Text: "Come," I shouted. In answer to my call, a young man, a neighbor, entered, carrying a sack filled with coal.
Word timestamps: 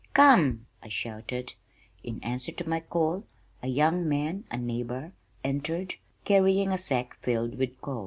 "Come," 0.15 0.65
I 0.81 0.87
shouted. 0.89 1.53
In 2.03 2.23
answer 2.23 2.51
to 2.53 2.67
my 2.67 2.79
call, 2.79 3.23
a 3.61 3.67
young 3.67 4.09
man, 4.09 4.45
a 4.49 4.57
neighbor, 4.57 5.11
entered, 5.43 5.93
carrying 6.25 6.69
a 6.71 6.77
sack 6.79 7.17
filled 7.21 7.53
with 7.59 7.79
coal. 7.81 7.99